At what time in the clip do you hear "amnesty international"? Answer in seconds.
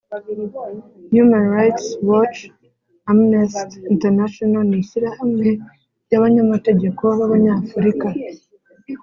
3.11-4.61